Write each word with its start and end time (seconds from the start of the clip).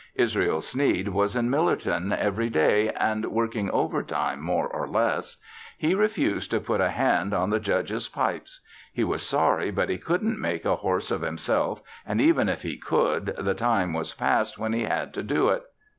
Israel 0.15 0.61
Sneed 0.61 1.09
was 1.09 1.35
in 1.35 1.47
Millerton 1.47 2.11
every 2.11 2.49
day 2.49 2.89
and 2.93 3.23
working 3.27 3.69
overtime 3.69 4.41
more 4.41 4.67
or 4.67 4.87
less. 4.87 5.37
He 5.77 5.93
refused 5.93 6.49
to 6.49 6.59
put 6.59 6.81
a 6.81 6.89
hand 6.89 7.35
on 7.35 7.51
the 7.51 7.59
Judge's 7.59 8.07
pipes. 8.07 8.61
He 8.91 9.03
was 9.03 9.21
sorry 9.21 9.69
but 9.69 9.89
he 9.89 9.99
couldn't 9.99 10.39
make 10.39 10.65
a 10.65 10.77
horse 10.77 11.11
of 11.11 11.21
himself 11.21 11.83
and 12.03 12.19
even 12.19 12.49
if 12.49 12.63
he 12.63 12.77
could 12.77 13.35
the 13.37 13.53
time 13.53 13.93
was 13.93 14.15
past 14.15 14.57
when 14.57 14.73
he 14.73 14.85
had 14.85 15.13
to 15.13 15.21
do 15.21 15.49
it. 15.49 15.65